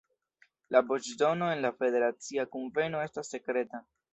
[0.75, 3.87] La voĉdono en la Federacia Kunveno estas sekreta.